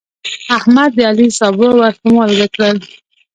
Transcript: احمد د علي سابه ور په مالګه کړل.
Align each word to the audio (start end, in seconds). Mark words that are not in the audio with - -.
احمد 0.57 0.89
د 0.97 0.99
علي 1.09 1.27
سابه 1.39 1.69
ور 1.79 1.93
په 2.01 2.07
مالګه 2.15 2.47
کړل. 2.55 2.77